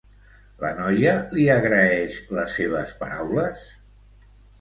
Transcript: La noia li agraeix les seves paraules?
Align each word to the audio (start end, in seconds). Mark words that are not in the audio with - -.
La 0.61 0.69
noia 0.77 1.11
li 1.37 1.43
agraeix 1.55 2.15
les 2.37 2.57
seves 2.61 2.95
paraules? 3.03 3.69